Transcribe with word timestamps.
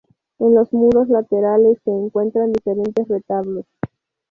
En 0.39 0.55
los 0.55 0.73
muros 0.73 1.09
laterales 1.09 1.77
se 1.85 1.91
encuentran 1.91 2.51
diferentes 2.51 3.07
retablos. 3.07 3.67